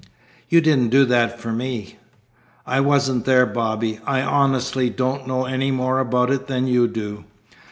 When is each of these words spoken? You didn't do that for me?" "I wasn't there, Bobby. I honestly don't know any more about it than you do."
You 0.49 0.61
didn't 0.61 0.89
do 0.89 1.05
that 1.05 1.39
for 1.39 1.51
me?" 1.53 1.97
"I 2.65 2.79
wasn't 2.79 3.25
there, 3.25 3.45
Bobby. 3.45 3.99
I 4.03 4.23
honestly 4.23 4.89
don't 4.89 5.27
know 5.27 5.45
any 5.45 5.69
more 5.69 5.99
about 5.99 6.31
it 6.31 6.47
than 6.47 6.65
you 6.65 6.87
do." 6.87 7.25